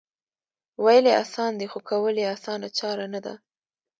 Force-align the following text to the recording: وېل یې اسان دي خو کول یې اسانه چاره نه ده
وېل 0.83 1.05
یې 1.09 1.13
اسان 1.23 1.51
دي 1.59 1.67
خو 1.71 1.79
کول 1.89 2.15
یې 2.23 2.27
اسانه 2.35 2.67
چاره 2.79 3.05
نه 3.13 3.19
ده 3.25 3.33